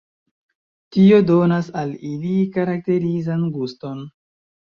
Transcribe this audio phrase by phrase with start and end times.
[0.95, 4.01] Tio donas al ili karakterizan guston.